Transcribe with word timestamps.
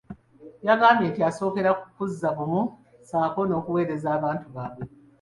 Yagambye 0.67 1.07
nti 1.11 1.21
asookera 1.29 1.71
ku 1.79 1.85
kuzza 1.95 2.27
bumu 2.37 2.61
ssaako 3.01 3.41
n’okuweereza 3.45 4.07
abantu 4.17 4.47
baabwe. 4.55 4.85